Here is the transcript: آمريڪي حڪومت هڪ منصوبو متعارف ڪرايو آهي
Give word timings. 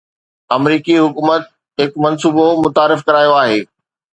آمريڪي 0.55 0.95
حڪومت 1.03 1.43
هڪ 1.81 1.91
منصوبو 2.05 2.45
متعارف 2.63 3.05
ڪرايو 3.07 3.39
آهي 3.45 3.61